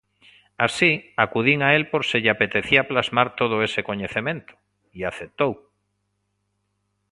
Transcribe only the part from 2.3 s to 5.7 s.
apetecía plasmar todo ese coñecemento e aceptou.